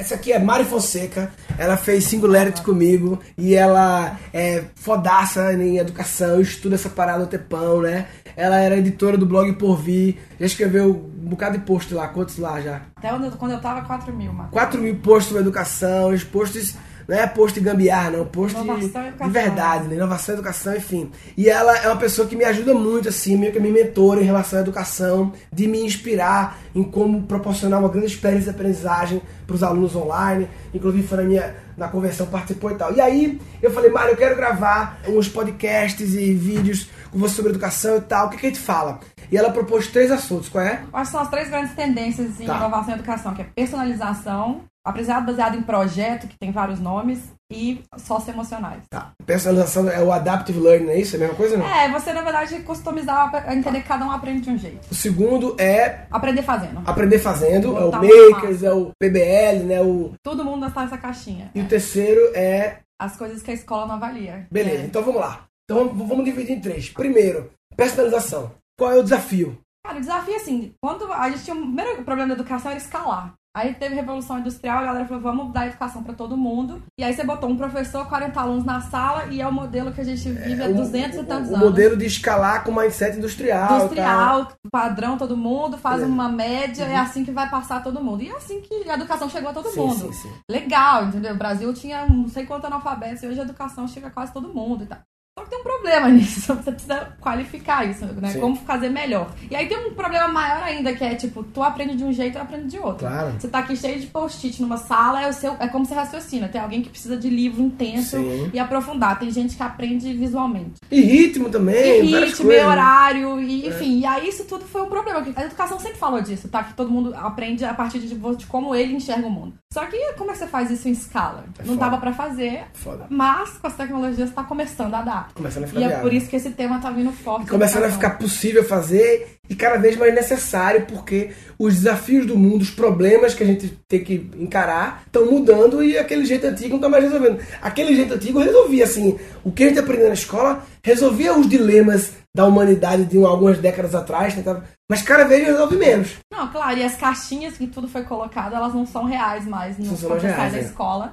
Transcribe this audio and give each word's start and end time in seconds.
Essa 0.00 0.14
aqui 0.14 0.32
é 0.32 0.38
Mari 0.38 0.64
Fonseca, 0.64 1.30
ela 1.58 1.76
fez 1.76 2.04
Singularity 2.04 2.62
comigo 2.62 3.20
e 3.36 3.54
ela 3.54 4.18
é 4.32 4.64
fodaça 4.74 5.52
em 5.52 5.76
educação, 5.76 6.40
estuda 6.40 6.74
essa 6.74 6.88
parada 6.88 7.18
no 7.18 7.26
Tepão, 7.26 7.82
né? 7.82 8.06
Ela 8.34 8.56
era 8.56 8.78
editora 8.78 9.18
do 9.18 9.26
blog 9.26 9.52
Porvir, 9.56 10.16
já 10.40 10.46
escreveu 10.46 10.88
um 11.22 11.28
bocado 11.28 11.58
de 11.58 11.64
post 11.66 11.92
lá, 11.92 12.08
quantos 12.08 12.38
lá 12.38 12.62
já? 12.62 12.80
Até 12.96 13.10
quando 13.10 13.24
eu, 13.26 13.32
quando 13.32 13.52
eu 13.52 13.60
tava, 13.60 13.82
4 13.82 14.10
mil, 14.14 14.32
mano. 14.32 14.48
4 14.50 14.80
mil 14.80 14.96
posts 14.96 15.26
sobre 15.26 15.42
educação, 15.42 16.08
os 16.08 16.24
posts 16.24 16.78
não 17.10 17.18
é 17.18 17.26
post 17.26 17.58
de 17.58 17.66
gambiarra, 17.66 18.10
não, 18.10 18.24
post 18.24 18.56
de, 18.56 18.62
Inovação 18.62 19.02
e 19.02 19.08
educação. 19.08 19.26
de 19.26 19.32
verdade, 19.32 19.88
né? 19.88 19.96
Inovação 19.96 20.32
e 20.32 20.38
educação, 20.38 20.76
enfim. 20.76 21.10
E 21.36 21.48
ela 21.48 21.76
é 21.78 21.88
uma 21.88 21.96
pessoa 21.96 22.28
que 22.28 22.36
me 22.36 22.44
ajuda 22.44 22.72
muito, 22.72 23.08
assim, 23.08 23.36
meio 23.36 23.52
que 23.52 23.58
me 23.58 23.68
mentora 23.68 24.20
em 24.20 24.24
relação 24.24 24.60
à 24.60 24.62
educação, 24.62 25.32
de 25.52 25.66
me 25.66 25.84
inspirar 25.84 26.60
em 26.72 26.84
como 26.84 27.24
proporcionar 27.24 27.80
uma 27.80 27.88
grande 27.88 28.06
experiência 28.06 28.52
de 28.52 28.56
aprendizagem 28.56 29.20
para 29.44 29.56
os 29.56 29.62
alunos 29.64 29.96
online. 29.96 30.48
Inclusive 30.72 31.04
foi 31.04 31.18
na 31.18 31.24
minha 31.24 31.56
na 31.76 31.88
convenção 31.88 32.26
participou 32.26 32.70
e 32.70 32.74
tal. 32.74 32.94
E 32.94 33.00
aí 33.00 33.40
eu 33.60 33.72
falei, 33.72 33.90
Mário, 33.90 34.12
eu 34.12 34.16
quero 34.16 34.36
gravar 34.36 35.00
uns 35.08 35.28
podcasts 35.28 36.14
e 36.14 36.32
vídeos 36.32 36.88
com 37.10 37.18
você 37.18 37.34
sobre 37.34 37.50
educação 37.50 37.96
e 37.96 38.00
tal. 38.02 38.26
O 38.26 38.30
que, 38.30 38.36
que 38.36 38.46
a 38.46 38.50
gente 38.50 38.60
fala? 38.60 39.00
E 39.30 39.36
ela 39.36 39.50
propôs 39.50 39.86
três 39.86 40.10
assuntos, 40.10 40.48
qual 40.48 40.64
é? 40.64 40.82
Quais 40.90 41.08
são 41.08 41.20
as 41.20 41.28
três 41.28 41.48
grandes 41.48 41.74
tendências 41.74 42.40
em 42.40 42.46
Tá. 42.46 42.56
inovação 42.56 42.90
e 42.90 42.94
educação? 42.98 43.34
Que 43.34 43.42
é 43.42 43.46
personalização, 43.54 44.62
aprendizado 44.84 45.26
baseado 45.26 45.56
em 45.56 45.62
projeto, 45.62 46.26
que 46.26 46.36
tem 46.38 46.50
vários 46.50 46.80
nomes, 46.80 47.20
e 47.52 47.82
socioemocionais. 47.96 48.82
Tá. 48.88 49.10
Personalização 49.26 49.88
é 49.90 50.00
o 50.00 50.12
adaptive 50.12 50.58
learning, 50.60 50.88
é 50.90 51.00
isso? 51.00 51.14
É 51.14 51.18
a 51.18 51.20
mesma 51.20 51.34
coisa, 51.34 51.56
não? 51.56 51.66
É, 51.68 51.90
você 51.90 52.12
na 52.12 52.22
verdade 52.22 52.60
customizar, 52.60 53.32
entender 53.52 53.80
que 53.82 53.88
cada 53.88 54.04
um 54.04 54.10
aprende 54.10 54.42
de 54.42 54.50
um 54.50 54.58
jeito. 54.58 54.86
O 54.90 54.94
segundo 54.94 55.56
é 55.60 56.06
Aprender 56.10 56.42
fazendo. 56.42 56.80
aprender 56.86 57.18
fazendo, 57.18 57.76
é 57.76 57.84
o 57.84 57.90
Makers, 57.92 58.62
é 58.62 58.72
o 58.72 58.90
PBL, 59.00 59.64
né? 59.64 59.80
O... 59.80 60.12
Todo 60.22 60.44
mundo 60.44 60.66
está 60.66 60.82
nessa 60.82 60.96
caixinha. 60.98 61.50
E 61.54 61.60
o 61.60 61.66
terceiro 61.66 62.20
é. 62.34 62.78
As 63.00 63.16
coisas 63.16 63.42
que 63.42 63.50
a 63.50 63.54
escola 63.54 63.86
não 63.86 63.94
avalia. 63.96 64.46
Beleza, 64.50 64.82
É. 64.82 64.86
então 64.86 65.02
vamos 65.02 65.20
lá. 65.20 65.44
Então 65.64 65.88
vamos 65.88 66.24
dividir 66.24 66.56
em 66.56 66.60
três. 66.60 66.88
Primeiro, 66.90 67.50
personalização. 67.76 68.52
Qual 68.80 68.90
é 68.92 68.98
o 68.98 69.02
desafio? 69.02 69.58
Cara, 69.84 69.98
o 69.98 70.00
desafio 70.00 70.32
é 70.32 70.36
assim, 70.38 70.72
quando 70.82 71.12
a 71.12 71.28
gente 71.30 71.44
tinha 71.44 71.54
um 71.54 71.60
primeiro 71.66 72.02
problema 72.02 72.28
da 72.28 72.34
educação 72.40 72.70
era 72.70 72.80
escalar. 72.80 73.34
Aí 73.54 73.74
teve 73.74 73.94
Revolução 73.96 74.38
Industrial, 74.38 74.78
a 74.78 74.84
galera 74.84 75.04
falou, 75.06 75.22
vamos 75.22 75.52
dar 75.52 75.66
educação 75.66 76.02
pra 76.04 76.14
todo 76.14 76.36
mundo. 76.36 76.80
E 76.98 77.02
aí 77.04 77.12
você 77.12 77.22
botou 77.24 77.50
um 77.50 77.56
professor, 77.56 78.08
40 78.08 78.40
alunos 78.40 78.64
na 78.64 78.80
sala, 78.80 79.26
e 79.26 79.40
é 79.40 79.46
o 79.46 79.52
modelo 79.52 79.92
que 79.92 80.00
a 80.00 80.04
gente 80.04 80.30
vive 80.30 80.62
há 80.62 80.68
o, 80.68 80.74
200 80.74 81.18
o- 81.18 81.22
e 81.22 81.24
tantos 81.26 81.50
o 81.50 81.54
anos. 81.56 81.66
modelo 81.68 81.96
de 81.96 82.06
escalar 82.06 82.62
com 82.64 82.72
mindset 82.72 83.18
industrial. 83.18 83.66
tá? 83.68 83.74
Industrial, 83.76 84.48
padrão 84.72 85.18
todo 85.18 85.36
mundo, 85.36 85.76
faz 85.76 85.96
Beleza. 85.96 86.12
uma 86.14 86.28
média, 86.28 86.84
é 86.84 86.96
assim 86.96 87.24
que 87.24 87.32
vai 87.32 87.50
passar 87.50 87.82
todo 87.82 88.00
mundo. 88.02 88.22
E 88.22 88.30
é 88.30 88.36
assim 88.36 88.60
que 88.62 88.88
a 88.88 88.94
educação 88.94 89.28
chegou 89.28 89.50
a 89.50 89.52
todo 89.52 89.68
Sim, 89.68 89.80
mundo. 89.80 89.94
sim, 89.98 90.12
sim. 90.12 90.32
Legal, 90.50 91.06
entendeu? 91.06 91.34
O 91.34 91.38
Brasil 91.38 91.74
tinha 91.74 92.06
não 92.06 92.28
sei 92.28 92.46
quanto 92.46 92.66
analfabetos, 92.66 93.22
e 93.22 93.26
hoje 93.26 93.40
a 93.40 93.44
educação 93.44 93.86
chega 93.88 94.06
a 94.06 94.10
quase 94.10 94.32
todo 94.32 94.54
mundo 94.54 94.84
e 94.84 94.86
tal. 94.86 95.00
Só 95.40 95.44
que 95.44 95.50
tem 95.50 95.58
um 95.58 95.62
problema 95.62 96.08
nisso, 96.10 96.54
você 96.54 96.72
precisa 96.72 97.08
qualificar 97.20 97.88
isso, 97.88 98.04
né? 98.04 98.32
Sim. 98.32 98.40
Como 98.40 98.56
fazer 98.56 98.90
melhor. 98.90 99.32
E 99.50 99.56
aí 99.56 99.66
tem 99.66 99.78
um 99.78 99.94
problema 99.94 100.28
maior 100.28 100.62
ainda, 100.62 100.92
que 100.92 101.02
é 101.02 101.14
tipo, 101.14 101.42
tu 101.42 101.62
aprende 101.62 101.96
de 101.96 102.04
um 102.04 102.12
jeito, 102.12 102.36
eu 102.36 102.42
aprendo 102.42 102.66
de 102.66 102.78
outro. 102.78 103.06
Claro. 103.06 103.34
Você 103.38 103.48
tá 103.48 103.60
aqui 103.60 103.76
cheio 103.76 103.98
de 103.98 104.06
post-it 104.06 104.60
numa 104.60 104.76
sala, 104.76 105.22
é, 105.22 105.28
o 105.28 105.32
seu, 105.32 105.56
é 105.58 105.68
como 105.68 105.86
você 105.86 105.94
raciocina. 105.94 106.48
Tem 106.48 106.60
alguém 106.60 106.82
que 106.82 106.90
precisa 106.90 107.16
de 107.16 107.30
livro 107.30 107.62
intenso 107.62 108.16
Sim. 108.16 108.50
e 108.52 108.58
aprofundar. 108.58 109.18
Tem 109.18 109.30
gente 109.30 109.56
que 109.56 109.62
aprende 109.62 110.12
visualmente. 110.12 110.80
E 110.90 111.00
ritmo 111.00 111.48
também. 111.48 112.04
E 112.04 112.24
ritmo, 112.24 112.52
e 112.52 112.60
horário, 112.60 113.40
e, 113.40 113.66
enfim. 113.66 114.00
E 114.00 114.06
aí 114.06 114.28
isso 114.28 114.44
tudo 114.44 114.64
foi 114.64 114.82
um 114.82 114.88
problema. 114.88 115.26
A 115.36 115.44
educação 115.44 115.78
sempre 115.78 115.98
falou 115.98 116.20
disso, 116.20 116.48
tá? 116.48 116.62
Que 116.62 116.74
todo 116.74 116.90
mundo 116.90 117.14
aprende 117.14 117.64
a 117.64 117.72
partir 117.72 117.98
de 118.00 118.20
como 118.46 118.74
ele 118.74 118.94
enxerga 118.94 119.26
o 119.26 119.30
mundo. 119.30 119.54
Só 119.72 119.86
que 119.86 120.14
como 120.18 120.30
é 120.30 120.32
que 120.32 120.40
você 120.40 120.48
faz 120.48 120.68
isso 120.68 120.88
em 120.88 120.90
escala? 120.90 121.44
É 121.56 121.62
Não 121.62 121.74
foda. 121.74 121.78
dava 121.78 121.98
pra 121.98 122.12
fazer, 122.12 122.62
Foda. 122.74 123.06
mas 123.08 123.50
com 123.50 123.68
as 123.68 123.76
tecnologias 123.76 124.28
tá 124.32 124.42
começando 124.42 124.92
a 124.94 125.02
dar. 125.02 125.28
Começando 125.32 125.62
a 125.62 125.66
ficar 125.68 125.78
E 125.80 125.84
é 125.84 125.86
viável. 125.86 126.02
por 126.02 126.12
isso 126.12 126.28
que 126.28 126.34
esse 126.34 126.50
tema 126.50 126.80
tá 126.80 126.90
vindo 126.90 127.12
forte. 127.12 127.48
começando 127.48 127.84
a 127.84 127.88
ficar 127.92 128.18
possível 128.18 128.64
fazer 128.64 129.38
e 129.48 129.54
cada 129.54 129.76
vez 129.78 129.96
mais 129.96 130.12
necessário, 130.12 130.86
porque 130.86 131.30
os 131.56 131.74
desafios 131.76 132.26
do 132.26 132.36
mundo, 132.36 132.62
os 132.62 132.70
problemas 132.70 133.32
que 133.32 133.44
a 133.44 133.46
gente 133.46 133.68
tem 133.86 134.02
que 134.02 134.28
encarar, 134.40 135.04
estão 135.06 135.26
mudando 135.30 135.84
e 135.84 135.96
aquele 135.96 136.24
jeito 136.24 136.48
antigo 136.48 136.70
não 136.70 136.76
está 136.78 136.88
mais 136.88 137.04
resolvendo. 137.04 137.38
Aquele 137.62 137.94
jeito 137.94 138.14
antigo 138.14 138.40
resolvia, 138.40 138.82
assim, 138.82 139.20
o 139.44 139.52
que 139.52 139.62
a 139.62 139.68
gente 139.68 139.78
aprendeu 139.78 140.08
na 140.08 140.14
escola 140.14 140.66
resolvia 140.82 141.32
os 141.38 141.48
dilemas 141.48 142.10
da 142.34 142.46
humanidade 142.46 143.04
de 143.06 143.18
um- 143.18 143.26
algumas 143.26 143.58
décadas 143.58 143.94
atrás, 143.94 144.34
tentava, 144.34 144.64
mas 144.88 145.02
cada 145.02 145.24
vez 145.24 145.44
resolve 145.44 145.76
menos. 145.76 146.16
Não, 146.32 146.46
claro, 146.48 146.78
e 146.78 146.84
as 146.84 146.94
caixinhas 146.94 147.56
que 147.56 147.66
tudo 147.66 147.88
foi 147.88 148.04
colocado, 148.04 148.54
elas 148.54 148.72
não 148.72 148.86
são 148.86 149.04
reais 149.04 149.44
mais 149.46 149.76
no 149.78 149.86
Não 149.86 149.96
são 149.96 150.10
sai 150.10 150.30
reais, 150.30 150.52
da 150.52 150.58
é. 150.58 150.62
escola. 150.62 151.12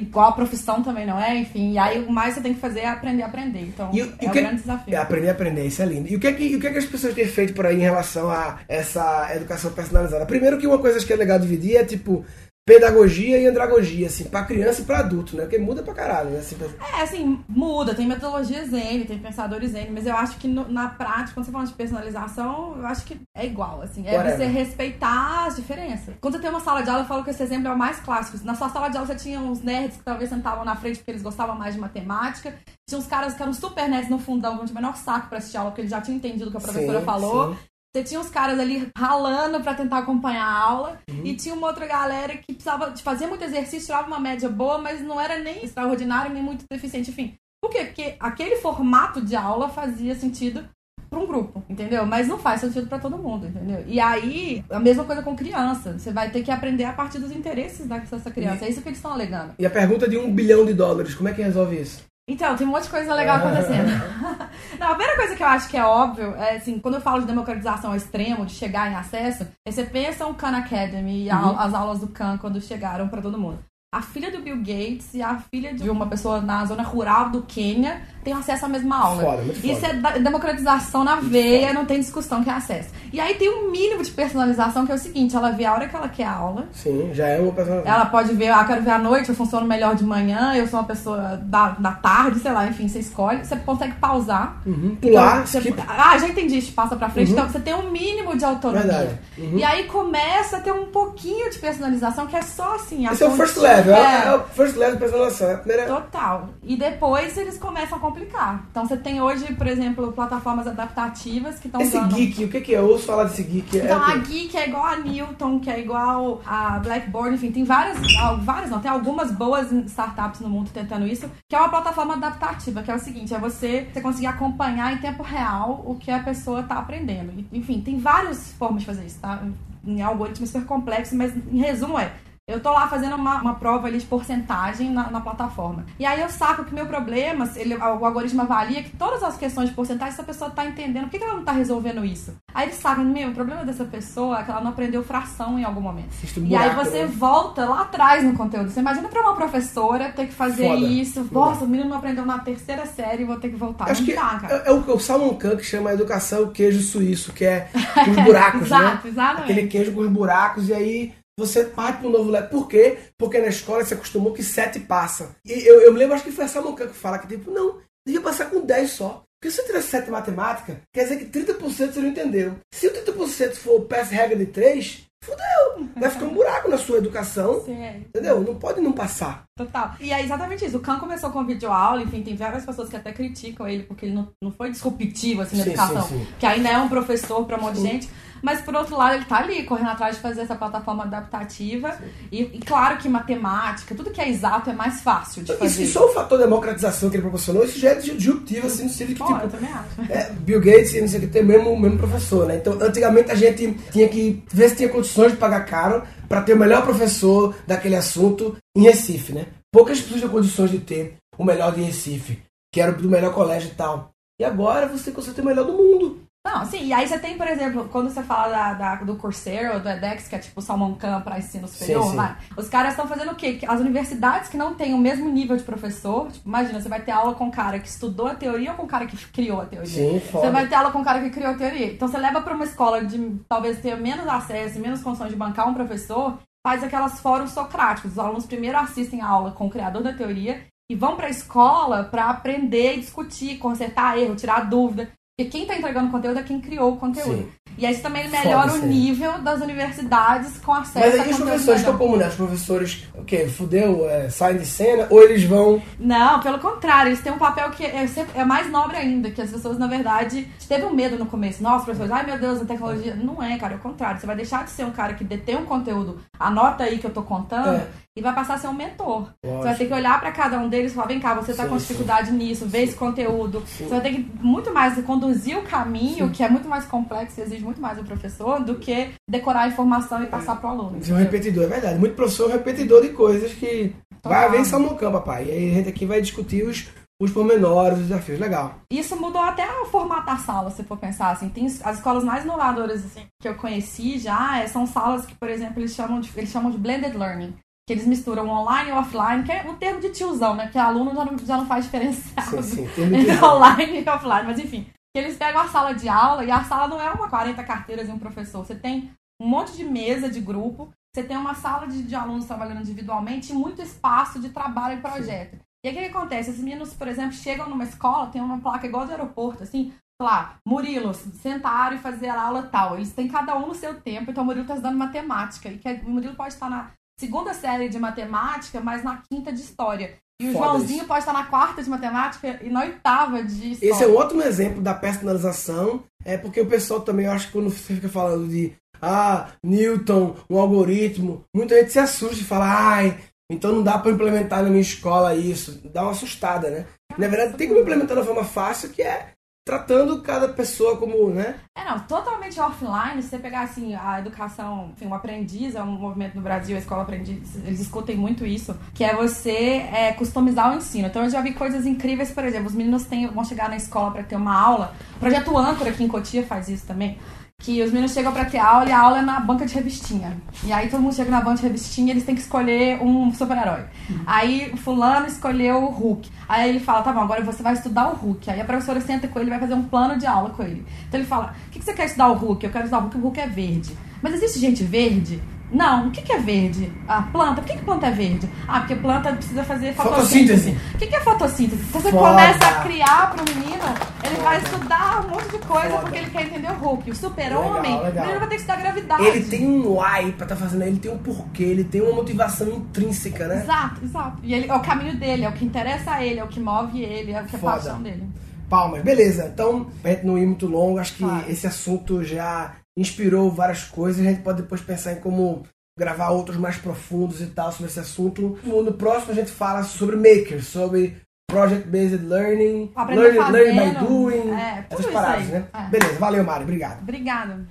Igual 0.00 0.30
a 0.30 0.32
profissão 0.32 0.82
também 0.82 1.06
não 1.06 1.20
é, 1.20 1.36
enfim. 1.36 1.72
E 1.72 1.78
aí 1.78 2.02
o 2.02 2.10
mais 2.10 2.34
você 2.34 2.40
tem 2.40 2.54
que 2.54 2.60
fazer 2.60 2.80
é 2.80 2.88
aprender 2.88 3.22
a 3.22 3.26
aprender. 3.26 3.60
Então, 3.60 3.90
E, 3.92 4.00
é 4.00 4.04
o 4.04 4.06
o 4.08 4.12
que, 4.16 4.26
grande 4.28 4.56
desafio. 4.62 4.94
É, 4.94 4.96
aprender 4.96 5.28
a 5.28 5.32
aprender, 5.32 5.66
isso 5.66 5.82
é 5.82 5.86
lindo. 5.86 6.08
E 6.08 6.16
o 6.16 6.20
que, 6.20 6.26
é 6.26 6.32
que, 6.32 6.56
o 6.56 6.60
que 6.60 6.66
é 6.66 6.72
que 6.72 6.78
as 6.78 6.86
pessoas 6.86 7.14
têm 7.14 7.26
feito 7.26 7.52
por 7.52 7.66
aí 7.66 7.76
em 7.76 7.80
relação 7.82 8.30
a 8.30 8.58
essa 8.68 9.28
educação 9.36 9.70
personalizada? 9.72 10.24
Primeiro 10.26 10.56
que 10.58 10.66
uma 10.66 10.78
coisa 10.78 11.04
que 11.04 11.12
é 11.12 11.16
legal 11.16 11.38
dividir 11.38 11.76
é 11.76 11.84
tipo 11.84 12.24
pedagogia 12.66 13.38
e 13.38 13.46
andragogia, 13.46 14.08
assim, 14.08 14.24
pra 14.24 14.42
criança 14.44 14.82
e 14.82 14.84
pra 14.84 14.98
adulto, 14.98 15.36
né? 15.36 15.44
Porque 15.44 15.56
muda 15.56 15.84
pra 15.84 15.94
caralho, 15.94 16.30
né? 16.30 16.40
Assim, 16.40 16.56
É, 16.98 17.02
assim, 17.02 17.40
muda, 17.48 17.94
tem 17.94 18.06
metodologias 18.08 18.70
Zen, 18.70 19.04
tem 19.04 19.18
pensadores 19.20 19.70
Zen, 19.70 19.88
mas 19.92 20.04
eu 20.04 20.16
acho 20.16 20.36
que 20.36 20.48
no- 20.48 20.68
na 20.68 20.88
prática, 20.88 21.32
quando 21.34 21.46
você 21.46 21.52
fala 21.52 21.64
de 21.64 21.72
personalização, 21.74 22.74
eu 22.76 22.84
acho 22.86 23.04
que 23.04 23.20
é 23.36 23.46
igual, 23.46 23.82
assim, 23.82 24.04
é 24.04 24.16
Whatever. 24.16 24.36
você 24.38 24.46
respeitar 24.46 25.46
as 25.46 25.54
diferenças. 25.54 26.16
Quando 26.20 26.34
você 26.34 26.40
tem 26.40 26.50
uma 26.50 26.60
sala 26.60 26.82
de 26.82 26.90
aula, 26.90 27.02
eu 27.02 27.06
falo 27.06 27.22
que 27.22 27.30
esse 27.30 27.42
exemplo 27.42 27.68
é 27.68 27.72
o 27.72 27.78
mais 27.78 28.00
clássico. 28.00 28.44
Na 28.44 28.56
sua 28.56 28.68
sala 28.68 28.88
de 28.88 28.96
aula 28.96 29.06
você 29.06 29.14
tinha 29.14 29.38
uns 29.38 29.62
nerds 29.62 29.98
que 29.98 30.02
talvez 30.04 30.28
sentavam 30.28 30.64
na 30.64 30.74
frente 30.74 30.96
porque 30.98 31.12
eles 31.12 31.22
gostavam 31.22 31.54
mais 31.56 31.74
de 31.76 31.80
matemática, 31.80 32.52
tinha 32.88 32.98
uns 32.98 33.06
caras 33.06 33.34
que 33.34 33.42
eram 33.42 33.52
super 33.54 33.88
nerds 33.88 34.10
no 34.10 34.18
fundão, 34.18 34.58
que 34.58 34.64
não 34.64 34.70
o 34.72 34.74
menor 34.74 34.96
saco 34.96 35.28
pra 35.28 35.38
assistir 35.38 35.56
aula, 35.56 35.70
porque 35.70 35.82
eles 35.82 35.90
já 35.92 36.00
tinham 36.00 36.16
entendido 36.16 36.48
o 36.48 36.50
que 36.50 36.56
a 36.56 36.60
professora 36.60 36.98
sim, 36.98 37.04
falou. 37.04 37.54
sim. 37.54 37.60
Você 37.96 38.04
tinha 38.04 38.20
uns 38.20 38.28
caras 38.28 38.60
ali 38.60 38.90
ralando 38.94 39.58
pra 39.62 39.72
tentar 39.72 40.00
acompanhar 40.00 40.44
a 40.44 40.60
aula. 40.60 40.98
Uhum. 41.08 41.22
E 41.24 41.34
tinha 41.34 41.54
uma 41.54 41.68
outra 41.68 41.86
galera 41.86 42.36
que 42.36 42.52
precisava 42.52 42.90
de 42.90 43.02
fazer 43.02 43.26
muito 43.26 43.42
exercício, 43.42 43.86
tirava 43.86 44.06
uma 44.06 44.20
média 44.20 44.50
boa, 44.50 44.76
mas 44.76 45.00
não 45.00 45.18
era 45.18 45.38
nem 45.38 45.64
extraordinário, 45.64 46.30
nem 46.30 46.42
muito 46.42 46.66
deficiente. 46.70 47.10
Enfim. 47.10 47.32
Por 47.58 47.70
quê? 47.70 47.84
Porque 47.84 48.14
aquele 48.20 48.56
formato 48.56 49.22
de 49.22 49.34
aula 49.34 49.70
fazia 49.70 50.14
sentido 50.14 50.68
para 51.08 51.18
um 51.18 51.26
grupo, 51.26 51.64
entendeu? 51.70 52.04
Mas 52.04 52.28
não 52.28 52.38
faz 52.38 52.60
sentido 52.60 52.86
pra 52.86 52.98
todo 52.98 53.16
mundo, 53.16 53.46
entendeu? 53.46 53.82
E 53.86 53.98
aí, 53.98 54.62
a 54.68 54.78
mesma 54.78 55.04
coisa 55.04 55.22
com 55.22 55.34
criança. 55.34 55.98
Você 55.98 56.12
vai 56.12 56.28
ter 56.28 56.42
que 56.42 56.50
aprender 56.50 56.84
a 56.84 56.92
partir 56.92 57.18
dos 57.18 57.32
interesses 57.32 57.86
dessa 57.86 58.30
criança. 58.30 58.66
É 58.66 58.68
isso 58.68 58.82
que 58.82 58.90
eles 58.90 58.98
estão 58.98 59.14
alegando. 59.14 59.54
E 59.58 59.64
a 59.64 59.70
pergunta 59.70 60.06
de 60.06 60.18
um 60.18 60.30
bilhão 60.30 60.66
de 60.66 60.74
dólares, 60.74 61.14
como 61.14 61.30
é 61.30 61.32
que 61.32 61.40
resolve 61.40 61.80
isso? 61.80 62.04
Então, 62.28 62.56
tem 62.56 62.66
um 62.66 62.70
monte 62.70 62.84
de 62.84 62.90
coisa 62.90 63.14
legal 63.14 63.36
acontecendo. 63.36 63.86
Não, 64.80 64.86
a 64.88 64.94
primeira 64.96 65.14
coisa 65.16 65.36
que 65.36 65.42
eu 65.42 65.46
acho 65.46 65.68
que 65.68 65.76
é 65.76 65.84
óbvio 65.84 66.34
é 66.34 66.56
assim, 66.56 66.78
quando 66.80 66.94
eu 66.96 67.00
falo 67.00 67.20
de 67.20 67.26
democratização 67.28 67.90
ao 67.90 67.96
extremo, 67.96 68.44
de 68.44 68.52
chegar 68.52 68.90
em 68.90 68.96
acesso, 68.96 69.46
é 69.64 69.70
você 69.70 69.84
pensa 69.84 70.26
o 70.26 70.34
Khan 70.34 70.56
Academy 70.56 71.26
e 71.26 71.30
Uhum. 71.30 71.58
as 71.58 71.72
aulas 71.72 72.00
do 72.00 72.08
Khan 72.08 72.36
quando 72.38 72.60
chegaram 72.60 73.06
pra 73.08 73.22
todo 73.22 73.38
mundo. 73.38 73.58
A 73.96 74.02
filha 74.02 74.30
do 74.30 74.40
Bill 74.42 74.56
Gates 74.58 75.14
e 75.14 75.22
a 75.22 75.38
filha 75.50 75.72
de 75.72 75.88
uma 75.88 76.06
pessoa 76.06 76.40
na 76.40 76.64
zona 76.66 76.82
rural 76.82 77.30
do 77.30 77.42
Quênia 77.42 78.02
têm 78.22 78.34
acesso 78.34 78.66
à 78.66 78.68
mesma 78.68 78.96
aula. 78.98 79.22
Foda, 79.22 79.42
muito 79.42 79.60
foda. 79.60 79.72
Isso 79.72 79.86
é 79.86 80.18
democratização 80.18 81.02
na 81.04 81.16
veia, 81.16 81.72
não 81.72 81.86
tem 81.86 81.98
discussão 82.00 82.42
que 82.44 82.50
é 82.50 82.52
acesso. 82.52 82.90
E 83.12 83.18
aí 83.20 83.34
tem 83.36 83.48
um 83.48 83.70
mínimo 83.70 84.02
de 84.02 84.10
personalização 84.10 84.84
que 84.84 84.92
é 84.92 84.94
o 84.94 84.98
seguinte, 84.98 85.34
ela 85.34 85.50
vê 85.50 85.64
a 85.64 85.72
hora 85.72 85.88
que 85.88 85.96
ela 85.96 86.08
quer 86.08 86.24
a 86.24 86.32
aula, 86.34 86.66
Sim, 86.72 87.10
já 87.14 87.26
é 87.26 87.40
uma 87.40 87.52
pessoa. 87.52 87.82
ela 87.86 88.04
pode 88.06 88.34
ver, 88.34 88.48
ah, 88.48 88.64
quero 88.64 88.82
ver 88.82 88.90
à 88.90 88.98
noite, 88.98 89.28
eu 89.30 89.34
funciono 89.34 89.66
melhor 89.66 89.94
de 89.94 90.04
manhã, 90.04 90.54
eu 90.54 90.66
sou 90.66 90.78
uma 90.80 90.86
pessoa 90.86 91.40
da, 91.42 91.70
da 91.70 91.92
tarde, 91.92 92.40
sei 92.40 92.52
lá, 92.52 92.66
enfim, 92.66 92.88
você 92.88 92.98
escolhe, 92.98 93.44
você 93.44 93.56
consegue 93.56 93.94
pausar. 93.94 94.60
Uhum. 94.66 94.96
Pular, 95.00 95.44
Então, 95.48 95.60
você- 95.62 95.74
ah, 95.88 96.18
já 96.18 96.28
entendi, 96.28 96.60
passa 96.72 96.96
pra 96.96 97.08
frente. 97.08 97.28
Uhum. 97.32 97.38
Então 97.38 97.48
você 97.48 97.60
tem 97.60 97.74
um 97.74 97.90
mínimo 97.90 98.36
de 98.36 98.44
autonomia. 98.44 98.82
Verdade. 98.82 99.18
Uhum. 99.38 99.56
E 99.58 99.64
aí 99.64 99.84
começa 99.84 100.58
a 100.58 100.60
ter 100.60 100.72
um 100.72 100.86
pouquinho 100.86 101.48
de 101.50 101.58
personalização, 101.58 102.26
que 102.26 102.36
é 102.36 102.42
só 102.42 102.74
assim. 102.74 103.06
a 103.06 103.12
Esse 103.12 103.22
é 103.22 103.28
o 103.28 103.30
first 103.32 103.56
level, 103.56 103.85
é, 103.90 104.24
É. 104.24 104.26
é 104.28 104.34
o 104.36 104.42
first 104.44 104.76
level 104.76 104.94
de 104.94 105.00
personalização. 105.00 105.50
É 105.50 105.54
a 105.54 105.58
primeira. 105.58 105.86
Total. 105.86 106.48
E 106.62 106.76
depois 106.76 107.36
eles 107.36 107.58
começam 107.58 107.98
a 107.98 108.00
complicar. 108.00 108.64
Então 108.70 108.86
você 108.86 108.96
tem 108.96 109.20
hoje, 109.20 109.52
por 109.54 109.66
exemplo, 109.66 110.12
plataformas 110.12 110.66
adaptativas 110.66 111.58
que 111.58 111.66
estão 111.68 111.80
Esse 111.80 111.96
usando. 111.96 112.14
geek, 112.14 112.44
o 112.44 112.48
que, 112.48 112.60
que 112.60 112.74
é? 112.74 112.78
Eu 112.78 112.88
ouço 112.88 113.06
falar 113.06 113.24
desse 113.24 113.42
geek. 113.42 113.78
É 113.80 113.84
Então 113.84 113.98
o 113.98 114.02
a? 114.02 114.16
Geek 114.16 114.56
é 114.56 114.68
igual 114.68 114.84
a 114.84 114.96
Newton, 114.96 115.60
que 115.60 115.70
é 115.70 115.80
igual 115.80 116.40
a 116.46 116.78
Blackboard, 116.78 117.34
enfim, 117.34 117.50
tem 117.52 117.64
várias, 117.64 117.98
várias 118.42 118.70
não, 118.70 118.80
tem 118.80 118.90
algumas 118.90 119.30
boas 119.30 119.70
startups 119.86 120.40
no 120.40 120.48
mundo 120.48 120.70
tentando 120.72 121.06
isso, 121.06 121.30
que 121.48 121.54
é 121.54 121.58
uma 121.58 121.68
plataforma 121.68 122.14
adaptativa, 122.14 122.82
que 122.82 122.90
é 122.90 122.94
o 122.94 122.98
seguinte, 122.98 123.34
é 123.34 123.38
você, 123.38 123.86
você 123.92 124.00
conseguir 124.00 124.26
acompanhar 124.26 124.92
em 124.92 124.98
tempo 124.98 125.22
real 125.22 125.82
o 125.86 125.94
que 125.94 126.10
a 126.10 126.20
pessoa 126.20 126.60
está 126.60 126.76
aprendendo. 126.78 127.32
Enfim, 127.52 127.80
tem 127.80 127.98
várias 127.98 128.52
formas 128.52 128.80
de 128.80 128.86
fazer 128.86 129.04
isso, 129.04 129.18
tá? 129.20 129.40
Em 129.84 130.02
algoritmos 130.02 130.50
super 130.50 130.66
complexos, 130.66 131.16
mas 131.16 131.32
em 131.36 131.58
resumo 131.58 131.98
é, 131.98 132.10
Eu 132.48 132.60
tô 132.60 132.70
lá 132.70 132.86
fazendo 132.86 133.16
uma, 133.16 133.42
uma 133.42 133.54
prova 133.54 133.88
ali 133.88 133.98
de 133.98 134.06
porcentagem 134.06 134.88
na, 134.88 135.10
na, 135.10 135.20
plataforma. 135.20 135.84
E 135.98 136.06
aí 136.06 136.20
eu 136.20 136.28
saco 136.28 136.64
que 136.64 136.72
meu 136.72 136.86
problema, 136.86 137.50
ele, 137.56 137.74
o 137.74 137.82
algoritmo 137.82 138.42
avalia 138.42 138.84
que 138.84 138.96
todas 138.96 139.20
as 139.24 139.36
questões 139.36 139.68
de 139.68 139.74
porcentagem, 139.74 140.14
essa 140.14 140.22
pessoa 140.22 140.48
tá 140.48 140.64
entendendo, 140.64 141.06
por 141.06 141.10
que, 141.10 141.18
que 141.18 141.24
ela 141.24 141.34
não 141.34 141.44
tá 141.44 141.50
resolvendo 141.50 142.04
isso? 142.04 142.36
Aí 142.54 142.68
ele 142.68 142.76
saca, 142.76 143.02
meu, 143.02 143.30
o 143.30 143.34
problema 143.34 143.64
dessa 143.64 143.84
pessoa 143.84 144.38
é 144.38 144.44
que 144.44 144.50
ela 144.52 144.60
não 144.60 144.70
aprendeu 144.70 145.02
fração 145.02 145.58
em 145.58 145.64
algum 145.64 145.80
momento. 145.80 146.10
e 146.36 146.54
aí 146.54 146.72
você 146.72 147.02
né? 147.02 147.06
volta 147.06 147.64
lá 147.64 147.80
atrás 147.80 148.22
no 148.22 148.34
conteúdo. 148.34 148.70
Você 148.70 148.78
imagina 148.78 149.08
pra 149.08 149.22
uma 149.22 149.34
professora 149.34 150.12
ter 150.12 150.28
que 150.28 150.32
fazer 150.32 150.68
Foda. 150.68 150.86
isso. 150.86 151.28
Nossa, 151.32 151.64
o 151.64 151.68
menino 151.68 151.90
não 151.90 151.96
aprendeu 151.96 152.24
na 152.24 152.38
terceira 152.38 152.86
série 152.86 153.24
e 153.24 153.26
vou 153.26 153.40
ter 153.40 153.48
que 153.48 153.56
voltar. 153.56 153.90
Acho 153.90 154.04
que 154.04 154.14
dá, 154.14 154.40
é, 154.48 154.68
é, 154.68 154.72
o, 154.72 154.94
o 154.94 155.00
Salmon 155.00 155.34
Kahn 155.34 155.56
que 155.56 155.64
chama 155.64 155.92
educação 155.92 156.44
o 156.44 156.52
queijo 156.52 156.80
suíço, 156.80 157.32
que 157.32 157.44
é 157.44 157.68
os 158.08 158.24
buracos, 158.24 158.66
Exato, 158.66 158.84
né? 158.84 159.00
Exatamente. 159.04 159.50
Aquele 159.50 159.66
queijo 159.66 159.92
com 159.92 160.02
os 160.02 160.08
buracos, 160.08 160.68
e 160.68 160.74
aí 160.74 161.25
você 161.38 161.64
parte 161.64 161.98
para 161.98 162.08
um 162.08 162.12
novo 162.12 162.30
level. 162.30 162.48
Por 162.48 162.68
quê? 162.68 162.98
Porque 163.18 163.38
na 163.38 163.48
escola 163.48 163.84
você 163.84 163.94
acostumou 163.94 164.32
que 164.32 164.42
7 164.42 164.80
passa. 164.80 165.36
E 165.44 165.52
eu, 165.52 165.80
eu 165.82 165.92
me 165.92 165.98
lembro, 165.98 166.14
acho 166.14 166.24
que 166.24 166.32
foi 166.32 166.44
a 166.44 166.48
Samuca 166.48 166.86
que 166.86 166.94
fala 166.94 167.18
que, 167.18 167.28
tipo, 167.28 167.50
não, 167.50 167.78
devia 168.06 168.20
passar 168.20 168.50
com 168.50 168.60
10 168.60 168.90
só. 168.90 169.22
Porque 169.38 169.50
se 169.50 169.60
você 169.60 169.66
tiver 169.66 169.82
7 169.82 170.10
matemática, 170.10 170.80
quer 170.92 171.04
dizer 171.04 171.18
que 171.18 171.26
30% 171.26 171.60
você 171.68 172.00
não 172.00 172.08
entendeu. 172.08 172.56
Se 172.72 172.86
o 172.86 172.92
30% 172.92 173.54
for 173.54 173.82
peça 173.82 174.14
regra 174.14 174.36
de 174.36 174.46
3, 174.46 175.06
fudeu. 175.22 175.88
Vai 175.96 176.10
ficar 176.10 176.26
um 176.26 176.34
buraco 176.34 176.70
na 176.70 176.78
sua 176.78 176.98
educação. 176.98 177.62
Sim. 177.64 177.82
É. 177.82 177.98
Entendeu? 177.98 178.40
Não 178.40 178.54
pode 178.54 178.80
não 178.80 178.92
passar. 178.92 179.44
Total. 179.56 179.94
E 180.00 180.12
é 180.12 180.22
exatamente 180.22 180.64
isso. 180.64 180.78
O 180.78 180.80
Khan 180.80 180.98
começou 180.98 181.30
com 181.30 181.44
vídeo 181.44 181.70
aula, 181.70 182.02
enfim, 182.02 182.22
tem 182.22 182.36
várias 182.36 182.64
pessoas 182.64 182.88
que 182.88 182.96
até 182.96 183.12
criticam 183.12 183.66
ele 183.68 183.82
porque 183.82 184.06
ele 184.06 184.14
não, 184.14 184.28
não 184.42 184.50
foi 184.50 184.70
disruptivo 184.70 185.42
assim 185.42 185.56
na 185.56 185.64
sim, 185.64 185.70
educação. 185.70 186.02
Sim, 186.02 186.18
sim. 186.18 186.26
Que 186.38 186.46
ainda 186.46 186.68
é 186.68 186.78
um 186.78 186.88
professor 186.88 187.44
para 187.44 187.58
um 187.58 187.62
monte 187.62 187.76
de 187.76 187.82
gente. 187.82 188.10
Mas 188.42 188.60
por 188.60 188.74
outro 188.74 188.96
lado, 188.96 189.14
ele 189.14 189.24
tá 189.24 189.38
ali 189.38 189.62
correndo 189.64 189.90
atrás 189.90 190.16
de 190.16 190.22
fazer 190.22 190.42
essa 190.42 190.54
plataforma 190.54 191.04
adaptativa. 191.04 191.96
E, 192.30 192.42
e, 192.42 192.60
claro 192.60 192.98
que 192.98 193.08
matemática, 193.08 193.94
tudo 193.94 194.10
que 194.10 194.20
é 194.20 194.28
exato 194.28 194.70
é 194.70 194.72
mais 194.72 195.00
fácil 195.00 195.42
de 195.42 195.54
fazer. 195.56 195.84
E 195.84 195.86
só 195.86 196.06
o 196.06 196.12
fator 196.12 196.38
democratização 196.38 197.10
que 197.10 197.16
ele 197.16 197.22
proporcionou, 197.22 197.64
isso 197.64 197.78
já 197.78 197.90
é 197.90 197.94
disruptivo, 197.96 198.66
assim, 198.66 198.84
no 198.84 198.90
sentido 198.90 199.14
que, 199.14 199.18
Pô, 199.18 199.26
tipo, 199.26 199.40
eu 199.40 199.50
também 199.50 199.70
acho. 199.70 200.12
É, 200.12 200.30
Bill 200.32 200.60
Gates 200.60 200.94
e 200.94 201.00
não 201.00 201.08
sei 201.08 201.18
o 201.18 201.22
que 201.22 201.28
tem 201.28 201.42
o 201.42 201.46
mesmo, 201.46 201.78
mesmo 201.78 201.98
professor, 201.98 202.46
né? 202.46 202.56
Então, 202.56 202.74
antigamente 202.80 203.30
a 203.30 203.34
gente 203.34 203.74
tinha 203.90 204.08
que 204.08 204.42
ver 204.52 204.70
se 204.70 204.76
tinha 204.76 204.88
condições 204.88 205.32
de 205.32 205.38
pagar 205.38 205.64
caro 205.64 206.02
para 206.28 206.42
ter 206.42 206.54
o 206.54 206.58
melhor 206.58 206.82
professor 206.82 207.54
daquele 207.66 207.96
assunto 207.96 208.56
em 208.76 208.82
Recife, 208.82 209.32
né? 209.32 209.46
Poucas 209.72 210.00
pessoas 210.00 210.20
tinham 210.20 210.32
condições 210.32 210.70
de 210.70 210.78
ter 210.78 211.16
o 211.38 211.44
melhor 211.44 211.74
de 211.74 211.82
Recife, 211.82 212.42
que 212.72 212.80
era 212.80 212.92
do 212.92 213.08
melhor 213.08 213.32
colégio 213.32 213.70
e 213.70 213.74
tal. 213.74 214.10
E 214.38 214.44
agora 214.44 214.86
você 214.86 215.10
consegue 215.10 215.36
ter 215.36 215.42
o 215.42 215.46
melhor 215.46 215.64
do 215.64 215.72
mundo. 215.72 216.15
Não, 216.46 216.64
sim, 216.64 216.86
e 216.86 216.92
aí 216.92 217.08
você 217.08 217.18
tem, 217.18 217.36
por 217.36 217.48
exemplo, 217.48 217.88
quando 217.90 218.08
você 218.08 218.22
fala 218.22 218.48
da, 218.48 218.74
da 218.74 218.94
do 218.96 219.16
Coursera 219.16 219.74
ou 219.74 219.80
do 219.80 219.88
edX, 219.88 220.28
que 220.28 220.36
é 220.36 220.38
tipo 220.38 220.60
o 220.60 220.62
Salmon 220.62 220.94
Camp 220.94 221.24
para 221.24 221.38
ensino 221.38 221.66
superior, 221.66 222.04
sim, 222.04 222.10
sim. 222.10 222.16
Lá, 222.16 222.38
os 222.56 222.68
caras 222.68 222.92
estão 222.92 223.08
fazendo 223.08 223.32
o 223.32 223.34
quê? 223.34 223.58
As 223.66 223.80
universidades 223.80 224.48
que 224.48 224.56
não 224.56 224.72
têm 224.72 224.94
o 224.94 224.98
mesmo 224.98 225.28
nível 225.28 225.56
de 225.56 225.64
professor, 225.64 226.30
tipo, 226.30 226.48
imagina, 226.48 226.80
você 226.80 226.88
vai 226.88 227.02
ter 227.02 227.10
aula 227.10 227.34
com 227.34 227.46
um 227.46 227.50
cara 227.50 227.80
que 227.80 227.88
estudou 227.88 228.28
a 228.28 228.34
teoria 228.36 228.70
ou 228.70 228.76
com 228.76 228.84
um 228.84 228.86
cara 228.86 229.06
que 229.06 229.16
criou 229.32 229.60
a 229.60 229.66
teoria? 229.66 229.90
Sim, 229.90 230.20
foda. 230.20 230.46
Você 230.46 230.52
vai 230.52 230.68
ter 230.68 230.76
aula 230.76 230.92
com 230.92 231.00
um 231.00 231.04
cara 231.04 231.20
que 231.20 231.30
criou 231.30 231.50
a 231.50 231.54
teoria. 231.54 231.92
Então 231.92 232.06
você 232.06 232.16
leva 232.16 232.40
para 232.40 232.54
uma 232.54 232.64
escola 232.64 233.04
de 233.04 233.40
talvez 233.48 233.80
ter 233.80 233.96
menos 233.96 234.28
acesso 234.28 234.78
e 234.78 234.80
menos 234.80 235.02
condições 235.02 235.30
de 235.30 235.36
bancar 235.36 235.68
um 235.68 235.74
professor, 235.74 236.38
faz 236.64 236.84
aquelas 236.84 237.18
fóruns 237.18 237.50
socráticos. 237.50 238.12
Os 238.12 238.18
alunos 238.18 238.46
primeiro 238.46 238.78
assistem 238.78 239.20
a 239.20 239.26
aula 239.26 239.50
com 239.50 239.66
o 239.66 239.70
criador 239.70 240.02
da 240.02 240.12
teoria 240.12 240.64
e 240.88 240.94
vão 240.94 241.16
para 241.16 241.26
a 241.26 241.30
escola 241.30 242.04
para 242.04 242.30
aprender, 242.30 242.98
discutir, 242.98 243.58
consertar 243.58 244.16
erro, 244.16 244.36
tirar 244.36 244.60
dúvida. 244.60 245.10
Porque 245.38 245.50
quem 245.50 245.62
está 245.62 245.76
entregando 245.76 246.10
conteúdo 246.10 246.38
é 246.38 246.42
quem 246.42 246.58
criou 246.58 246.94
o 246.94 246.96
conteúdo. 246.96 247.42
Sim. 247.42 247.52
E 247.78 247.84
aí 247.84 247.92
isso 247.92 248.02
também 248.02 248.28
melhora 248.28 248.72
o 248.72 248.78
nível 248.78 249.38
das 249.38 249.60
universidades 249.60 250.58
com 250.58 250.72
acesso 250.72 251.06
Mas 251.06 251.20
aí 251.20 251.30
os 251.30 251.36
professores 251.36 251.80
estão 251.80 251.98
como, 251.98 252.16
né? 252.16 252.28
Os 252.28 252.34
professores, 252.34 253.04
o 253.14 253.24
quê? 253.24 253.46
Fudeu, 253.46 254.08
é, 254.08 254.30
saem 254.30 254.58
de 254.58 254.66
cena? 254.66 255.06
Ou 255.10 255.22
eles 255.22 255.44
vão... 255.44 255.82
Não, 255.98 256.40
pelo 256.40 256.58
contrário. 256.58 257.10
Eles 257.10 257.20
têm 257.20 257.32
um 257.32 257.38
papel 257.38 257.70
que 257.70 257.84
é, 257.84 258.06
é 258.34 258.44
mais 258.44 258.70
nobre 258.70 258.96
ainda. 258.96 259.30
Que 259.30 259.42
as 259.42 259.50
pessoas, 259.50 259.78
na 259.78 259.86
verdade, 259.86 260.48
teve 260.68 260.84
um 260.84 260.94
medo 260.94 261.18
no 261.18 261.26
começo. 261.26 261.62
Nossa, 261.62 261.84
professores, 261.84 262.12
ai 262.12 262.24
meu 262.24 262.38
Deus, 262.38 262.62
a 262.62 262.64
tecnologia... 262.64 263.14
Não 263.14 263.42
é, 263.42 263.58
cara. 263.58 263.74
É 263.74 263.76
o 263.76 263.80
contrário. 263.80 264.20
Você 264.20 264.26
vai 264.26 264.36
deixar 264.36 264.64
de 264.64 264.70
ser 264.70 264.84
um 264.84 264.92
cara 264.92 265.14
que 265.14 265.24
detém 265.24 265.56
um 265.56 265.64
conteúdo. 265.64 266.18
Anota 266.38 266.84
aí 266.84 266.98
que 266.98 267.06
eu 267.06 267.12
tô 267.12 267.22
contando. 267.22 267.76
É 267.76 268.06
e 268.16 268.22
vai 268.22 268.34
passar 268.34 268.54
a 268.54 268.58
ser 268.58 268.68
um 268.68 268.72
mentor. 268.72 269.28
Lógico. 269.44 269.58
Você 269.58 269.68
vai 269.68 269.74
ter 269.76 269.86
que 269.86 269.92
olhar 269.92 270.18
para 270.18 270.32
cada 270.32 270.58
um 270.58 270.70
deles 270.70 270.90
e 270.90 270.94
falar: 270.94 271.08
vem 271.08 271.20
cá, 271.20 271.34
você 271.34 271.50
está 271.50 271.66
com 271.66 271.76
dificuldade 271.76 272.30
sim. 272.30 272.36
nisso, 272.36 272.64
vê 272.64 272.78
sim. 272.78 272.84
esse 272.84 272.96
conteúdo. 272.96 273.62
Sim. 273.66 273.84
Você 273.84 273.90
vai 273.90 274.00
ter 274.00 274.12
que 274.12 274.30
muito 274.40 274.72
mais 274.72 274.98
conduzir 275.04 275.58
o 275.58 275.62
caminho, 275.62 276.30
que 276.30 276.42
é 276.42 276.48
muito 276.48 276.66
mais 276.66 276.86
complexo 276.86 277.38
e 277.38 277.42
exige 277.42 277.65
muito 277.66 277.80
mais 277.80 277.98
do 277.98 278.04
professor, 278.04 278.64
do 278.64 278.76
que 278.76 279.10
decorar 279.28 279.62
a 279.62 279.68
informação 279.68 280.22
e 280.22 280.26
passar 280.26 280.56
para 280.56 280.68
o 280.68 280.72
aluno. 280.72 281.04
Ser 281.04 281.12
um 281.12 281.16
repetidor, 281.16 281.64
é 281.64 281.68
verdade. 281.68 281.98
Muito 281.98 282.14
professor 282.14 282.44
é 282.44 282.54
um 282.54 282.56
repetidor 282.56 283.02
de 283.02 283.08
coisas 283.10 283.52
que 283.52 283.94
Total. 284.22 284.32
vai 284.32 284.44
haver 284.46 284.60
em 284.60 284.64
Samucam, 284.64 285.12
papai. 285.12 285.46
E 285.46 285.50
aí 285.50 285.70
a 285.70 285.74
gente 285.74 285.88
aqui 285.88 286.06
vai 286.06 286.22
discutir 286.22 286.64
os, 286.64 286.88
os 287.20 287.30
pormenores, 287.30 287.98
os 287.98 288.06
desafios. 288.06 288.38
Legal. 288.38 288.76
Isso 288.90 289.16
mudou 289.20 289.42
até 289.42 289.68
o 289.82 289.86
formato 289.86 290.26
da 290.26 290.36
sala, 290.36 290.70
se 290.70 290.84
for 290.84 290.96
pensar 290.96 291.30
assim. 291.30 291.48
Tem 291.48 291.66
as 291.66 291.96
escolas 291.96 292.24
mais 292.24 292.44
inovadoras 292.44 293.04
assim, 293.04 293.26
que 293.40 293.48
eu 293.48 293.56
conheci 293.56 294.18
já, 294.18 294.60
é, 294.60 294.66
são 294.66 294.86
salas 294.86 295.26
que, 295.26 295.34
por 295.34 295.50
exemplo, 295.50 295.80
eles 295.80 295.94
chamam 295.94 296.20
de, 296.20 296.30
eles 296.36 296.50
chamam 296.50 296.70
de 296.70 296.78
blended 296.78 297.16
learning 297.16 297.54
que 297.86 297.92
eles 297.92 298.06
misturam 298.06 298.48
online 298.48 298.90
e 298.90 298.92
offline, 298.92 299.44
que 299.44 299.52
é 299.52 299.62
um 299.62 299.76
termo 299.76 300.00
de 300.00 300.08
tiozão, 300.10 300.56
né? 300.56 300.68
Que 300.72 300.76
aluno 300.76 301.14
já 301.14 301.24
não, 301.24 301.38
já 301.38 301.56
não 301.56 301.66
faz 301.66 301.84
diferença 301.84 302.20
sim, 302.60 302.88
sim, 302.88 302.88
entre 303.14 303.44
online 303.44 304.02
e 304.04 304.10
offline, 304.10 304.42
mas 304.44 304.58
enfim. 304.58 304.86
Que 305.16 305.20
eles 305.20 305.38
pegam 305.38 305.62
a 305.62 305.68
sala 305.68 305.94
de 305.94 306.10
aula 306.10 306.44
e 306.44 306.50
a 306.50 306.62
sala 306.62 306.88
não 306.88 307.00
é 307.00 307.10
uma 307.10 307.30
40 307.30 307.64
carteiras 307.64 308.06
e 308.06 308.12
um 308.12 308.18
professor. 308.18 308.66
Você 308.66 308.74
tem 308.74 309.10
um 309.40 309.48
monte 309.48 309.74
de 309.74 309.82
mesa 309.82 310.28
de 310.28 310.42
grupo, 310.42 310.92
você 311.10 311.24
tem 311.24 311.38
uma 311.38 311.54
sala 311.54 311.86
de, 311.86 312.02
de 312.02 312.14
alunos 312.14 312.44
trabalhando 312.44 312.82
individualmente 312.82 313.50
e 313.50 313.54
muito 313.54 313.80
espaço 313.80 314.38
de 314.38 314.50
trabalho 314.50 314.98
e 314.98 315.00
projeto. 315.00 315.52
Sim. 315.52 315.60
E 315.82 315.88
aí 315.88 315.94
o 315.94 315.98
que 315.98 316.04
acontece? 316.14 316.50
Esses 316.50 316.62
meninos, 316.62 316.92
por 316.92 317.08
exemplo, 317.08 317.32
chegam 317.32 317.66
numa 317.66 317.84
escola, 317.84 318.26
tem 318.26 318.42
uma 318.42 318.58
placa 318.58 318.86
igual 318.86 319.06
do 319.06 319.10
aeroporto, 319.10 319.62
assim, 319.62 319.90
lá, 320.20 320.58
Murilo, 320.68 321.14
sentaram 321.14 321.96
e 321.96 321.98
fazer 321.98 322.28
a 322.28 322.42
aula 322.42 322.64
tal. 322.64 322.96
Eles 322.96 323.14
têm 323.14 323.26
cada 323.26 323.56
um 323.56 323.68
no 323.68 323.74
seu 323.74 323.98
tempo, 323.98 324.30
então 324.30 324.42
o 324.44 324.46
Murilo 324.46 324.64
está 324.64 324.74
estudando 324.74 324.98
matemática. 324.98 325.70
E 325.70 325.78
que 325.78 325.88
o 325.88 326.10
Murilo 326.10 326.36
pode 326.36 326.52
estar 326.52 326.68
na 326.68 326.90
segunda 327.18 327.54
série 327.54 327.88
de 327.88 327.98
matemática, 327.98 328.82
mas 328.82 329.02
na 329.02 329.22
quinta 329.22 329.50
de 329.50 329.62
história. 329.62 330.18
E 330.40 330.48
o 330.48 330.52
Foda 330.52 330.64
Joãozinho 330.66 330.98
isso. 330.98 331.06
pode 331.06 331.20
estar 331.20 331.32
na 331.32 331.44
quarta 331.44 331.82
de 331.82 331.88
matemática 331.88 332.60
e 332.62 332.68
na 332.68 332.82
oitava 332.82 333.42
de 333.42 333.72
história. 333.72 333.92
Esse 333.92 334.04
é 334.04 334.06
outro 334.06 334.40
exemplo 334.42 334.82
da 334.82 334.94
personalização. 334.94 336.04
É 336.24 336.36
porque 336.36 336.60
o 336.60 336.66
pessoal 336.66 337.00
também, 337.00 337.26
eu 337.26 337.32
acho 337.32 337.46
que 337.46 337.52
quando 337.52 337.70
você 337.70 337.94
fica 337.94 338.08
falando 338.08 338.48
de 338.48 338.72
ah, 339.00 339.48
Newton, 339.62 340.36
um 340.50 340.58
algoritmo, 340.58 341.44
muita 341.54 341.78
gente 341.80 341.92
se 341.92 341.98
assusta 341.98 342.36
e 342.36 342.44
fala, 342.44 342.66
ai, 342.66 343.18
então 343.50 343.72
não 343.72 343.82
dá 343.82 343.98
para 343.98 344.10
implementar 344.10 344.62
na 344.62 344.68
minha 344.68 344.80
escola 344.82 345.34
isso. 345.34 345.80
Dá 345.92 346.02
uma 346.02 346.10
assustada, 346.10 346.70
né? 346.70 346.86
Na 347.16 347.28
verdade, 347.28 347.56
tem 347.56 347.68
como 347.68 347.80
implementar 347.80 348.16
da 348.16 348.24
forma 348.24 348.44
fácil, 348.44 348.90
que 348.90 349.02
é 349.02 349.32
tratando 349.66 350.22
cada 350.22 350.48
pessoa 350.48 350.96
como, 350.96 351.28
né? 351.30 351.56
É, 351.74 351.84
não, 351.84 351.98
totalmente 351.98 352.58
offline, 352.60 353.20
se 353.20 353.30
você 353.30 353.38
pegar, 353.38 353.62
assim, 353.62 353.96
a 353.96 354.20
educação, 354.20 354.92
enfim, 354.92 355.08
o 355.08 355.14
aprendiz, 355.14 355.74
é 355.74 355.82
um 355.82 355.98
movimento 355.98 356.36
no 356.36 356.40
Brasil, 356.40 356.76
a 356.76 356.78
escola 356.78 357.02
aprendiz, 357.02 357.56
eles 357.56 357.80
discutem 357.80 358.16
muito 358.16 358.46
isso, 358.46 358.78
que 358.94 359.02
é 359.02 359.12
você 359.16 359.50
é, 359.92 360.12
customizar 360.12 360.72
o 360.72 360.76
ensino. 360.76 361.08
Então, 361.08 361.24
eu 361.24 361.30
já 361.30 361.40
vi 361.40 361.52
coisas 361.52 361.84
incríveis, 361.84 362.30
por 362.30 362.44
exemplo, 362.44 362.68
os 362.68 362.74
meninos 362.74 363.06
têm, 363.06 363.26
vão 363.26 363.44
chegar 363.44 363.68
na 363.68 363.76
escola 363.76 364.12
para 364.12 364.22
ter 364.22 364.36
uma 364.36 364.56
aula, 364.56 364.94
o 365.16 365.18
Projeto 365.18 365.58
Âncora 365.58 365.90
aqui 365.90 366.04
em 366.04 366.08
Cotia 366.08 366.46
faz 366.46 366.68
isso 366.68 366.86
também, 366.86 367.18
que 367.66 367.82
os 367.82 367.90
meninos 367.90 368.12
chegam 368.12 368.32
para 368.32 368.44
ter 368.44 368.58
aula 368.58 368.88
e 368.88 368.92
a 368.92 369.00
aula 369.00 369.18
é 369.18 369.22
na 369.22 369.40
banca 369.40 369.66
de 369.66 369.74
revistinha. 369.74 370.36
E 370.62 370.72
aí 370.72 370.88
todo 370.88 371.00
mundo 371.00 371.14
chega 371.14 371.30
na 371.30 371.40
banca 371.40 371.56
de 371.56 371.62
revistinha 371.62 372.08
e 372.08 372.10
eles 372.12 372.24
têm 372.24 372.34
que 372.34 372.40
escolher 372.40 373.02
um 373.02 373.32
super-herói. 373.32 373.80
Uhum. 374.08 374.20
Aí 374.24 374.70
o 374.72 374.76
fulano 374.76 375.26
escolheu 375.26 375.82
o 375.82 375.90
Hulk. 375.90 376.30
Aí 376.48 376.68
ele 376.68 376.78
fala, 376.78 377.02
tá 377.02 377.12
bom, 377.12 377.20
agora 377.20 377.42
você 377.42 377.64
vai 377.64 377.72
estudar 377.72 378.12
o 378.12 378.14
Hulk. 378.14 378.48
Aí 378.50 378.60
a 378.60 378.64
professora 378.64 379.00
senta 379.00 379.26
com 379.26 379.40
ele 379.40 379.48
e 379.48 379.50
vai 379.50 379.58
fazer 379.58 379.74
um 379.74 379.82
plano 379.82 380.16
de 380.16 380.26
aula 380.26 380.50
com 380.50 380.62
ele. 380.62 380.86
Então 381.08 381.18
ele 381.18 381.28
fala, 381.28 381.56
o 381.66 381.70
que, 381.70 381.80
que 381.80 381.84
você 381.84 381.92
quer 381.92 382.06
estudar 382.06 382.28
o 382.28 382.34
Hulk? 382.34 382.64
Eu 382.64 382.70
quero 382.70 382.84
estudar 382.84 382.98
o 382.98 383.02
Hulk, 383.02 383.16
o 383.16 383.20
Hulk 383.20 383.40
é 383.40 383.46
verde. 383.48 383.96
Mas 384.22 384.34
existe 384.34 384.60
gente 384.60 384.84
verde? 384.84 385.42
Não, 385.70 386.08
o 386.08 386.10
que, 386.10 386.22
que 386.22 386.32
é 386.32 386.38
verde? 386.38 386.92
A 387.08 387.22
planta. 387.22 387.60
Por 387.60 387.64
que, 387.64 387.76
que 387.76 387.84
planta 387.84 388.06
é 388.06 388.10
verde? 388.10 388.48
Ah, 388.68 388.80
porque 388.80 388.94
planta 388.96 389.32
precisa 389.32 389.64
fazer 389.64 389.94
fotossíntese. 389.94 390.70
fotossíntese. 390.70 390.94
O 390.94 390.98
que, 390.98 391.06
que 391.06 391.16
é 391.16 391.20
fotossíntese? 391.20 391.84
Se 391.84 391.92
você 391.92 392.10
Foda. 392.10 392.28
começa 392.28 392.66
a 392.66 392.82
criar 392.82 393.32
para 393.32 393.42
o 393.42 393.54
menino, 393.54 393.84
ele 394.24 394.36
Foda. 394.36 394.48
vai 394.48 394.58
estudar 394.58 395.24
um 395.26 395.30
monte 395.30 395.48
de 395.50 395.58
coisa 395.58 395.88
Foda. 395.88 396.02
porque 396.02 396.18
ele 396.18 396.30
quer 396.30 396.42
entender 396.46 396.70
o 396.70 396.74
Hulk. 396.74 397.10
O 397.10 397.14
super-homem, 397.14 398.00
ele 398.06 398.12
vai 398.12 398.40
ter 398.40 398.48
que 398.48 398.54
estudar 398.54 398.76
gravidade. 398.76 399.24
Ele 399.24 399.44
tem 399.44 399.66
um 399.66 399.98
why 399.98 400.32
para 400.32 400.44
estar 400.44 400.46
tá 400.46 400.56
fazendo, 400.56 400.82
ele 400.82 400.98
tem 400.98 401.10
um 401.10 401.18
porquê, 401.18 401.64
ele 401.64 401.84
tem 401.84 402.00
uma 402.00 402.12
motivação 402.12 402.68
intrínseca, 402.68 403.48
né? 403.48 403.62
Exato, 403.62 404.04
exato. 404.04 404.38
E 404.44 404.54
ele, 404.54 404.70
é 404.70 404.74
o 404.74 404.80
caminho 404.80 405.16
dele, 405.16 405.44
é 405.44 405.48
o 405.48 405.52
que 405.52 405.64
interessa 405.64 406.12
a 406.12 406.24
ele, 406.24 406.38
é 406.38 406.44
o 406.44 406.48
que 406.48 406.60
move 406.60 407.02
ele, 407.02 407.32
é 407.32 407.42
o 407.42 407.44
que 407.44 407.56
é 407.56 407.58
a 407.58 407.62
paixão 407.62 408.00
dele. 408.00 408.24
Palmas, 408.68 409.02
beleza. 409.02 409.50
Então, 409.52 409.90
pra 410.02 410.12
gente 410.12 410.26
não 410.26 410.38
ir 410.38 410.46
muito 410.46 410.66
longo, 410.66 410.98
acho 410.98 411.14
que 411.14 411.24
claro. 411.24 411.50
esse 411.50 411.66
assunto 411.66 412.22
já 412.22 412.76
inspirou 412.96 413.50
várias 413.50 413.84
coisas. 413.84 414.24
A 414.24 414.28
gente 414.28 414.42
pode 414.42 414.62
depois 414.62 414.80
pensar 414.80 415.12
em 415.12 415.20
como 415.20 415.64
gravar 415.98 416.30
outros 416.30 416.56
mais 416.56 416.76
profundos 416.76 417.40
e 417.40 417.46
tal 417.46 417.72
sobre 417.72 417.86
esse 417.86 418.00
assunto. 418.00 418.58
No 418.64 418.92
próximo 418.92 419.32
a 419.32 419.34
gente 419.34 419.50
fala 419.50 419.82
sobre 419.82 420.16
makers, 420.16 420.66
sobre 420.66 421.16
project 421.48 421.88
based 421.88 422.22
learning, 422.22 422.92
learning, 422.96 423.50
learning 423.50 423.94
by 423.94 424.06
doing, 424.06 424.50
é, 424.50 424.84
essas 424.90 425.06
paradas, 425.06 425.46
né? 425.46 425.68
É. 425.72 425.88
Beleza, 425.88 426.18
valeu 426.18 426.44
Mari, 426.44 426.64
obrigado. 426.64 427.02
Obrigada. 427.02 427.66